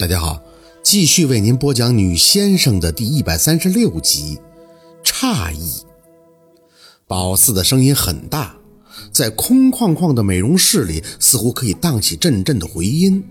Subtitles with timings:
[0.00, 0.40] 大家好，
[0.80, 4.38] 继续为您播讲《女先生》的第一百三十六集。
[5.02, 5.82] 诧异，
[7.08, 8.54] 宝四的声音很大，
[9.10, 13.24] 在空旷旷的美容室里，似乎可以荡起阵阵的回音。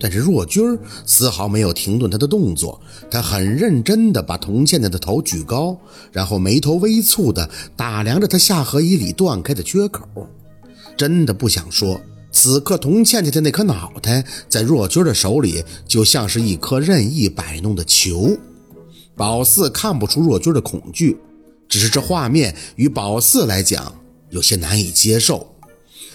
[0.00, 0.76] 但是若君儿
[1.06, 5.78] 丝毫没有停顿他的动作，他很认真地把童倩倩的头举高，
[6.10, 10.04] 然后眉头微蹙地打量着她下颌以里断开的缺口。
[10.96, 12.00] 真的不想说。
[12.40, 18.38] 此刻，童倩倩的那颗脑袋在若君的手里，就像是一颗任意摆弄的球。
[19.16, 21.18] 宝四看不出若君的恐惧，
[21.68, 23.92] 只是这画面与宝四来讲
[24.30, 25.52] 有些难以接受。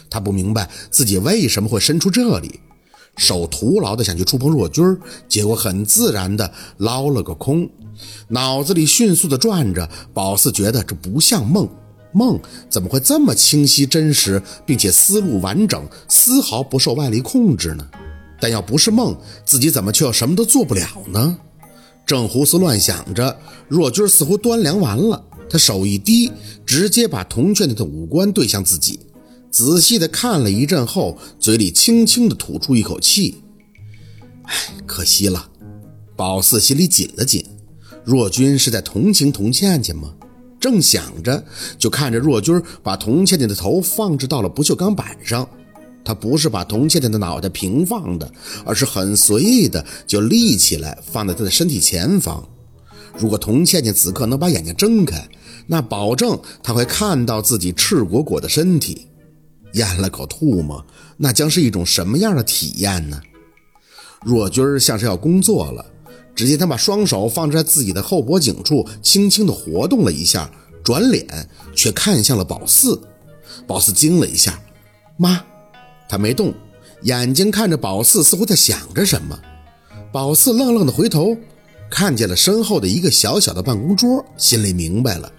[0.09, 2.61] 他不明白自己为什么会伸出这里，
[3.17, 4.97] 手徒劳的想去触碰若君，
[5.27, 7.69] 结果很自然的捞了个空。
[8.29, 11.67] 脑子里迅速的转着，宝四觉得这不像梦。
[12.13, 17.85] 梦怎么会这么清晰真实，并且思路完整，丝毫不受外力控制呢？
[18.39, 21.37] 但要不是梦，自己怎么却又什么都做不了呢？
[22.05, 26.31] 正胡思乱想着，若君似乎端量完了，他手一低，
[26.65, 28.99] 直接把童劝的五官对向自己，
[29.49, 33.35] 仔细的看了一阵后，嘴里轻轻的吐出一口气
[34.43, 35.49] ：“唉，可惜了。”
[36.17, 37.43] 宝四心里紧了紧，
[38.03, 40.13] 若君是在同情童倩倩吗？
[40.63, 41.43] 正想着，
[41.77, 45.45] 就看着若君把童倩倩的头放置到了不锈钢板上。
[46.05, 48.31] 他不是把童倩倩的脑袋平放的，
[48.63, 52.41] 而是很随意的就立起来，放在她的身体前方。
[53.17, 55.27] 如果童倩倩此刻能把眼睛睁开，
[55.67, 59.05] 那保证她会看到自己赤果果的身体。
[59.73, 60.85] 咽了口唾沫，
[61.17, 63.21] 那将是一种什么样的体验呢？
[64.23, 65.85] 若君像是要工作了。
[66.35, 70.49] 只见他把双手放在自己的后脖颈处，轻轻地活动了一下，
[70.83, 72.99] 转脸却看向了宝四。
[73.67, 74.59] 宝四惊了一下，
[75.15, 75.43] 妈，
[76.09, 76.53] 他没动，
[77.03, 79.39] 眼睛看着宝四，似乎在想着什么。
[80.11, 81.37] 宝四愣愣地回头，
[81.89, 85.31] 看见了身后的一个小小的办公桌，心里明白了，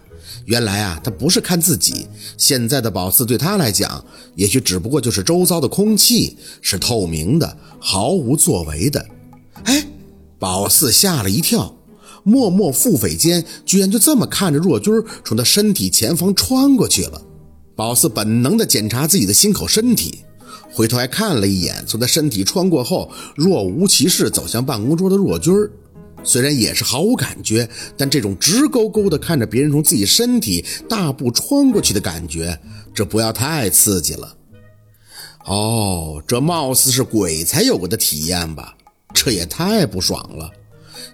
[0.45, 2.07] 原来啊，他不是看自己，
[2.39, 4.05] 现在的宝四对他来讲，
[4.37, 9.05] 也许只不过就是周遭的空气是透明的，毫无作为的。
[9.65, 9.85] 哎。
[10.39, 11.77] 宝四吓了一跳，
[12.23, 14.93] 默默腹诽间，居然就这么看着若君
[15.25, 17.23] 从他身体前方穿过去了。
[17.77, 20.21] 宝四本能地检查自己的心口身体，
[20.73, 25.53] 回头还看了一眼从他身体穿过后若无其事走向办公桌的若君
[26.23, 32.59] 虽然也是毫无感觉，但这种直勾勾地看着别人从自己身体大步穿过去的感觉，
[32.95, 34.35] 这不要太刺激了。
[35.45, 38.75] 哦，这貌似是鬼才有过的体验吧。
[39.15, 40.51] 这也太不爽了，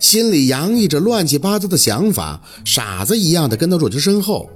[0.01, 4.51] 心里洋溢着乱七八糟的想法，傻子一样的跟到若君身后。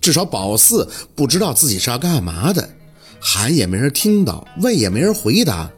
[0.00, 2.68] 至少宝四不知道自己是要干嘛的，
[3.18, 5.70] 喊也没人听到，问也没人回答，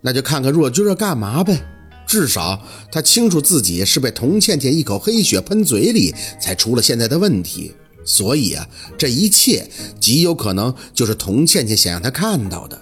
[0.00, 1.58] 那就看看若君要干嘛呗。
[2.06, 7.72] 至少他清楚自己是被童倩倩一口黑血喷嘴里才出了现在的问题，
[8.04, 8.68] 所以啊，
[8.98, 9.66] 这一切
[9.98, 12.80] 极有可能就是童倩倩想让他看到的。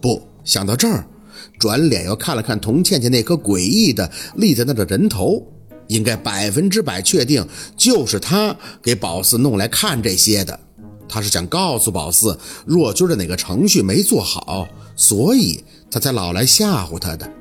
[0.00, 1.04] 不想到这儿。
[1.58, 5.42] 转脸又看了看童倩倩那颗诡异的立在那的人头，
[5.88, 7.46] 应该百分之百确定
[7.76, 10.58] 就是他给宝四弄来看这些的。
[11.08, 14.66] 他是想告诉宝四，若君的哪个程序没做好，
[14.96, 17.32] 所以他才老来吓唬他的。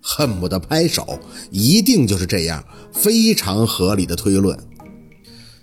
[0.00, 1.18] 恨不得拍手，
[1.50, 4.58] 一定就是这样，非常合理的推论。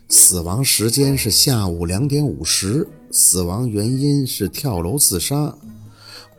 [0.10, 5.56] 死亡时间是下午两点五十，死亡原因是跳楼自杀。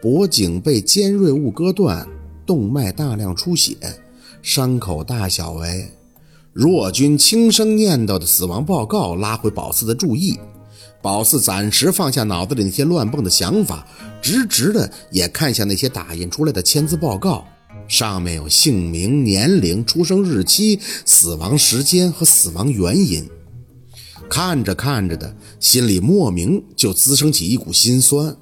[0.01, 2.07] 脖颈被尖锐物割断，
[2.45, 3.77] 动脉大量出血，
[4.43, 5.89] 伤口大小为。
[6.53, 10.39] 若君轻声念叨的死亡报告拉回宝四的注意，
[11.03, 13.87] 宝四暂时放下脑子里那些乱蹦的想法，
[14.23, 17.45] 直直的也看向那些打印出来的签字报告，
[17.89, 23.29] 上面有姓名、年龄、出生日期、死亡时间和死亡原因。
[24.29, 28.37] 看着看着的，心里莫名就滋生起一股心酸，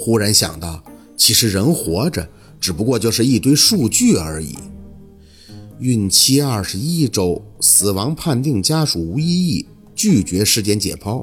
[0.00, 0.82] 忽然想到。
[1.14, 2.26] 其实人活着
[2.58, 4.56] 只不过就是一堆数据而已。
[5.78, 11.22] 孕期二十一周，死亡判定家属无异议，拒绝尸检解剖。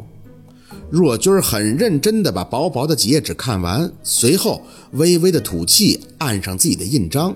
[0.91, 7.35] 若君很认真地把薄薄的几页纸看完，随后微微的吐气，按上自己的印章，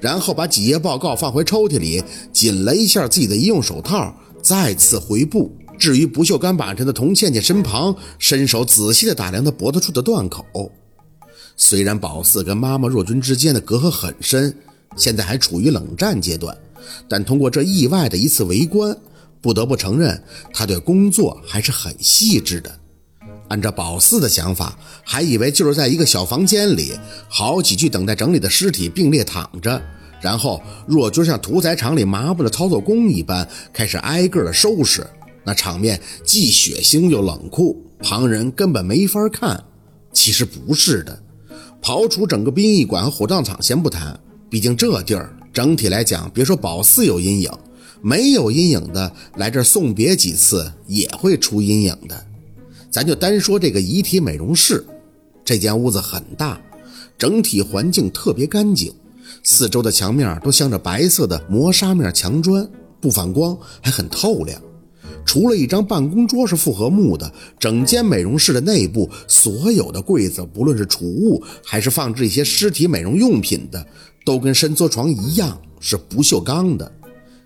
[0.00, 2.02] 然后把几页报告放回抽屉里，
[2.32, 4.12] 紧了一下自己的医用手套，
[4.42, 5.52] 再次回部。
[5.82, 10.70] 至于不锈钢板上的童倩倩身旁，伸手仔细地打量她脖子处的断口。
[11.56, 14.56] 虽然宝四跟妈妈若君之间的隔阂很深，
[14.96, 16.56] 现在还处于冷战阶段，
[17.08, 18.96] 但通过这意外的一次围观，
[19.40, 20.22] 不得不承认
[20.54, 22.72] 他对工作还是很细致的。
[23.48, 26.92] 按照宝四的想法，还以为就是在一个小房间里，
[27.28, 29.82] 好几具等待整理的尸体并列躺着，
[30.20, 35.04] 然后若君像屠宰场里麻布的操作工一般，开始挨个的收拾。
[35.44, 39.62] 那场面既血腥又冷酷，旁人根本没法看。
[40.12, 41.22] 其实不是的，
[41.80, 44.18] 刨除整个殡仪馆和火葬场先不谈，
[44.50, 47.50] 毕竟这地儿整体来讲，别说宝四有阴影，
[48.02, 52.26] 没有阴影的来这送别几次也会出阴影的。
[52.90, 54.84] 咱就单说这个遗体美容室，
[55.44, 56.60] 这间屋子很大，
[57.16, 58.92] 整体环境特别干净，
[59.42, 62.68] 四周的墙面都镶着白色的磨砂面墙砖，
[63.00, 64.60] 不反光，还很透亮。
[65.24, 73.86] 除了一张办公桌是复合木的，整间美容室的内部所有的柜子，不论是储物还是放置一些尸体美容用品的，
[74.24, 76.90] 都跟伸缩床一样是不锈钢的。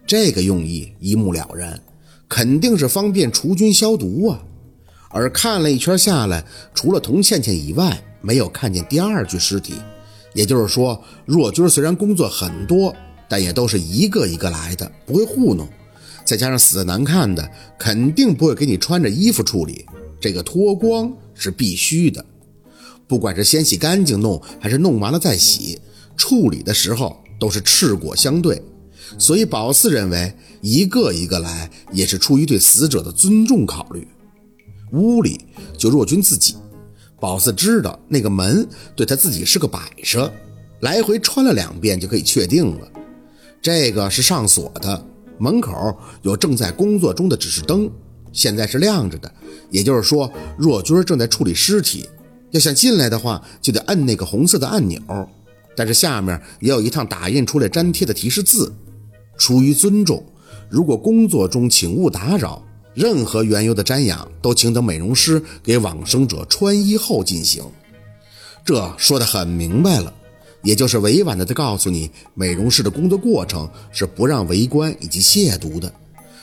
[0.07, 1.81] 这个用意一目了然，
[2.29, 4.43] 肯定是方便除菌消毒啊。
[5.11, 6.45] 而看了一圈下来，
[6.75, 9.75] 除了童倩倩以外，没有看见第二具尸体。
[10.35, 12.95] 也就是说，若军虽然工作很多，
[13.29, 15.67] 但也都是一个一个来的，不会糊弄。
[16.27, 19.87] 再加上死的难看的，肯定不会给你穿着衣服处理，
[20.21, 22.23] 这个脱光是必须的。
[23.07, 25.79] 不管是先洗干净弄，还是弄完了再洗，
[26.17, 28.61] 处理的时候都是赤果相对。
[29.17, 34.05] 所以宝四认为，一个一个来，也是出于对死者的尊重考虑。
[34.91, 35.41] 屋里
[35.79, 36.57] 就若君自己，
[37.21, 40.33] 宝四知道那个门对他自己是个摆设，
[40.81, 42.89] 来回穿了两遍就可以确定了。
[43.63, 45.07] 这个是上锁的。
[45.39, 47.91] 门口有正在工作中的指示灯，
[48.33, 49.33] 现在是亮着的，
[49.71, 52.09] 也就是说若军正在处理尸体。
[52.53, 55.01] 要想进来的话，就得摁那个红色的按钮。
[55.77, 58.73] 但是下面也有一趟打印出来粘贴的提示字：
[59.37, 60.25] 出于尊重，
[60.71, 62.63] 如果工作中请勿打扰，
[62.95, 67.63] 任何原由的瞻仰都请等美容师给往生者穿衣后进行。
[68.65, 70.13] 这说得很明白了。
[70.67, 75.91] 也就是委婉的在告诉你，美容室的工作过程是不让围观以及亵渎的，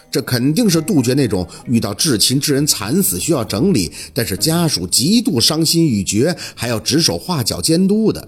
[0.10, 8.26] 这肯定是杜绝那种遇到至亲之人惨死需要整理，但是家属极度伤心欲绝，还要指手画脚监督的。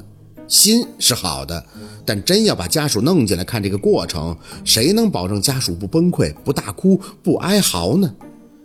[0.49, 1.65] 心是好的，
[2.05, 8.13] 但真要把家属弄进来看这个过程，谁能保证家属不崩溃、不大哭、不哀嚎呢？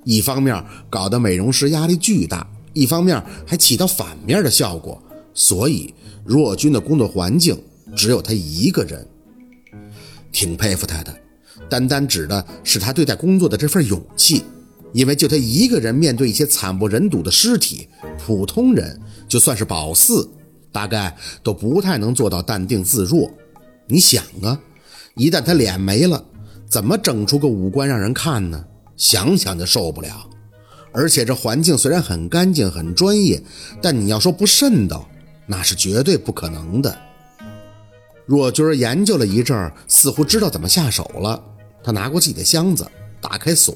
[0.05, 5.00] 一方面搞得美容师压力巨大，一方面还起到反面的效果，
[5.33, 5.94] 所以。
[6.31, 7.61] 若君的工作环境
[7.97, 9.05] 只有他一个人，
[10.31, 11.12] 挺佩服他的，
[11.69, 14.44] 单单指的是他对待工作的这份勇气。
[14.93, 18.97] 因为就他一个人面对一些惨不忍睹的尸体，普通人
[19.27, 20.29] 就算是保四，
[20.71, 23.29] 大概都不太能做到淡定自若。
[23.88, 24.56] 你想啊，
[25.17, 26.25] 一旦他脸没了，
[26.69, 28.65] 怎么整出个五官让人看呢？
[28.97, 30.31] 想想就受不了。
[30.93, 33.43] 而且这环境虽然很干净、很专业，
[33.83, 35.10] 但你要说不慎到。
[35.50, 36.97] 那是绝对不可能的。
[38.25, 41.43] 若军研究了一阵似乎知道怎么下手了。
[41.82, 42.87] 他拿过自己的箱子，
[43.20, 43.75] 打开锁，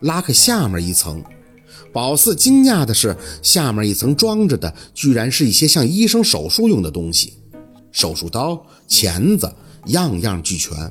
[0.00, 1.22] 拉开下面一层。
[1.92, 7.34] 宝四惊讶的是，下面一层装着的居然是一些像医生手术用的东西，
[7.92, 9.54] 手术刀、钳子，
[9.88, 10.90] 样样俱全。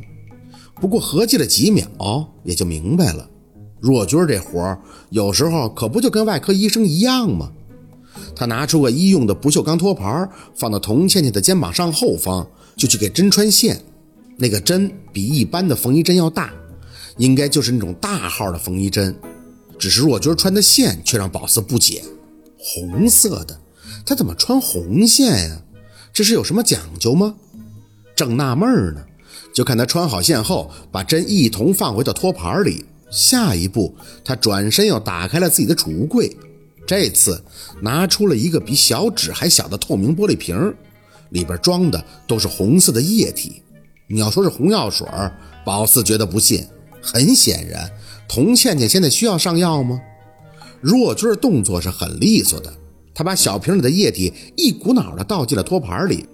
[0.75, 1.87] 不过合计了几秒，
[2.43, 3.27] 也就明白了，
[3.79, 4.79] 若军这活儿
[5.09, 7.51] 有时候可不就跟外科医生一样吗？
[8.35, 13.79] 他拿出个医用的不锈钢托盘，放到童倩倩的肩膀上后方，就去给针穿线。
[14.37, 16.51] 那个针比一般的缝衣针要大，
[17.17, 19.15] 应该就是那种大号的缝衣针。
[19.77, 22.03] 只是若军穿的线却让宝四不解：
[22.57, 23.59] 红色的，
[24.05, 25.61] 他怎么穿红线呀？
[26.11, 27.35] 这是有什么讲究吗？
[28.15, 29.03] 正纳闷呢，
[29.53, 32.85] 就看他穿好线后，把针一同放回到托盘里。
[33.11, 36.35] 下一步，他转身又打开了自己的储物柜。
[36.85, 37.43] 这次
[37.81, 40.73] 拿出了一个比小指还小的透明玻璃瓶，
[41.29, 43.61] 里边装的都是红色的液体。
[44.07, 45.07] 你要说是红药水，
[45.65, 46.67] 宝四觉得不信。
[47.01, 47.91] 很显然，
[48.27, 49.99] 童倩倩现在需要上药吗？
[50.81, 52.73] 若军动作是很利索的，
[53.13, 56.25] 他把小瓶里的液体一股脑的倒进了托盘里。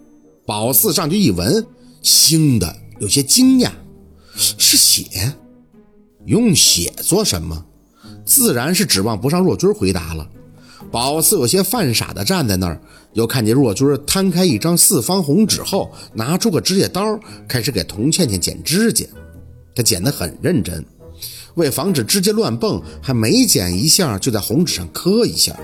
[0.45, 1.65] 宝四上去一闻，
[2.03, 3.71] 腥的有些惊讶，
[4.35, 5.33] 是血。
[6.25, 7.65] 用血做什么？
[8.25, 10.27] 自然是指望不上若军回答了。
[10.91, 12.81] 宝四有些犯傻的站在那儿，
[13.13, 19.05] 又看见若军摊开一张四方红纸后，拿出个指甲刀，开始给童倩倩剪指甲。
[19.75, 20.83] 他剪得很认真，
[21.55, 25.57] 为防止指甲乱蹦，还没剪一下就在红纸上磕一下，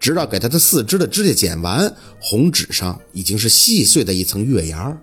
[0.00, 4.96] 直到给他的四肢的指甲剪完，红纸上已经是细碎的一层月牙。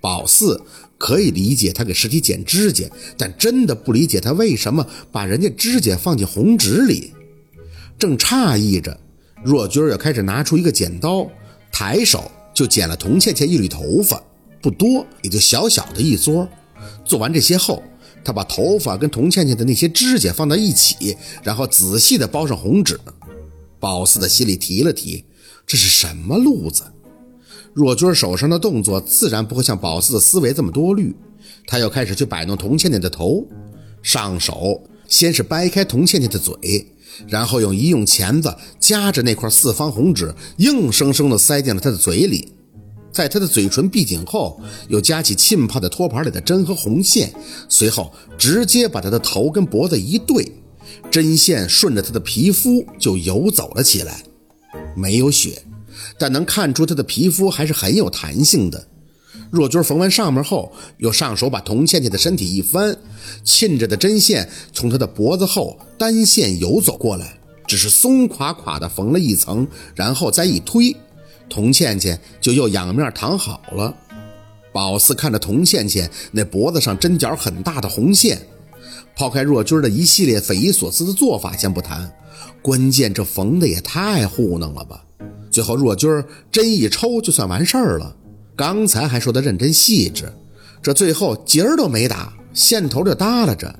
[0.00, 0.60] 宝四
[0.98, 2.84] 可以理解他给尸体剪指甲，
[3.16, 7.12] 但真的不理解他为什么把人家指甲放进红纸里。
[8.00, 8.98] 正诧异着，
[9.44, 11.30] 若军又开始拿出一个剪刀，
[11.70, 14.20] 抬手就剪了童倩倩一缕头发。
[14.62, 16.48] 不多，也就小小的一撮。
[17.04, 17.82] 做完这些后，
[18.24, 22.98] 他把头发跟童倩倩的那些指甲放到一起，然后仔细的包上红纸。
[23.78, 25.24] 宝四的心里提了提，
[25.66, 26.84] 这是什么路子？
[27.74, 31.14] 若君手上的动作自然不会像宝四的思维这么多虑，
[31.66, 33.46] 他又开始去摆弄童倩倩的头，
[34.02, 36.86] 上手先是掰开童倩倩的嘴，
[37.26, 42.52] 然后用医用钳子夹着那块四方红纸，硬生生地塞进了他的嘴里。
[43.12, 47.32] 在他的嘴唇闭紧后，又夹起浸泡在托盘里的针和红线，
[47.68, 50.52] 随后直接把他的头跟脖子一对，
[51.10, 54.22] 针线顺着他的皮肤就游走了起来，
[54.96, 55.62] 没有血。
[56.16, 58.86] 但能看出他的皮肤还是很有弹性的。
[59.50, 62.96] 若君缝完上面后，又上手把童倩倩的身体一翻，
[63.44, 70.94] 沁着的针线从她的脖子后单线游走过来，只是松垮垮的缝了一层，然后再一推，
[71.48, 73.92] 童倩倩就又仰面躺好了。
[74.72, 78.40] 宝四看着童倩倩那脖子上针脚很大的红线，
[79.16, 82.12] 抛开若君的一系列匪夷所思的做法先不谈，
[82.62, 85.04] 关键这缝的也太糊弄了吧！
[85.50, 86.08] 最后，若君
[86.52, 88.14] 针一抽就算完事儿了。
[88.60, 90.30] 刚才还说的认真细致，
[90.82, 93.74] 这最后结儿都没打，线头就耷拉着。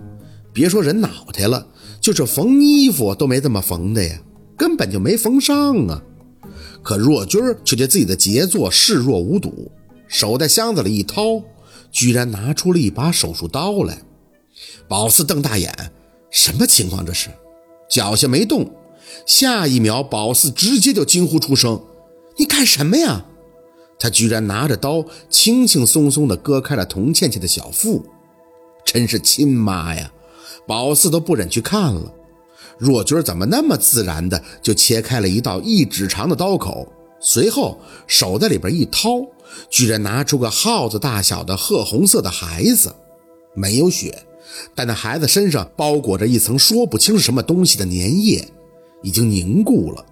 [0.55, 1.67] 别说人脑袋了，
[2.01, 4.19] 就是缝衣服都没这么缝的呀，
[4.57, 6.03] 根本就没缝上啊。
[6.83, 9.71] 可若君却对自己的杰作视若无睹，
[10.09, 11.43] 手在箱子里一掏，
[11.93, 13.99] 居然拿出了一把手术刀来。
[14.89, 15.71] 宝四瞪大眼，
[16.31, 17.29] 什么情况这是？
[17.91, 18.75] 脚下没动。
[19.27, 21.79] 下一秒，宝四直接就惊呼出声
[22.39, 23.27] ：“你干什么呀？”
[24.01, 28.05] 他居然拿着刀，轻轻松松地割开了童倩倩的小腹，
[28.85, 30.11] 真是亲妈呀！
[30.67, 32.13] 宝四都不忍去看了。
[32.79, 36.89] 若君怎么那么自然的就切开了一道一指长的刀口？
[37.21, 39.21] 随后手在里边一掏，
[39.69, 42.91] 居然拿出个耗子大小的褐红色的孩子，
[43.55, 44.25] 没有血，
[44.75, 48.49] 但那孩子身上包裹着一层说不清是什么东西的粘液。
[49.03, 50.05] 已经凝固了，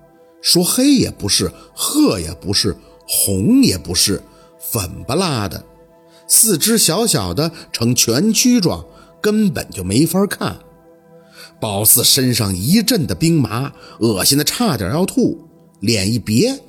[0.42, 2.75] 说黑也不是，褐也不是，
[3.09, 4.23] 红也不是，
[4.61, 5.65] 粉不拉的，
[6.29, 8.85] 四肢小小的，呈蜷曲状，
[9.23, 10.59] 根本就没法看。
[11.59, 15.49] 宝四身上一阵的冰麻，恶心的差点要吐，
[15.81, 16.61] 脸一别，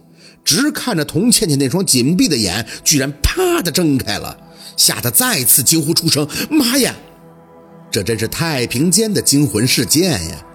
[0.45, 4.37] 直看着童倩倩那双紧闭的眼，居然啪的睁开了，
[4.77, 6.95] 吓得再次惊呼出声：“妈呀！”
[7.91, 10.45] 这真是太平间的惊魂事件呀！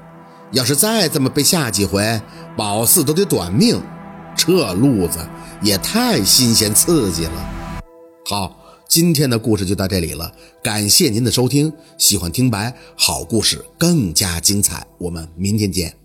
[0.52, 2.20] 要是再这么被吓几回，
[2.56, 3.80] 宝四都得短命。
[4.36, 5.18] 这路子
[5.62, 7.80] 也太新鲜刺激了。
[8.26, 8.56] 好，
[8.88, 11.72] 今天的故事就到这里了，感谢您的收听。
[11.98, 16.03] 喜欢听白好故事更加精彩，我们明天见。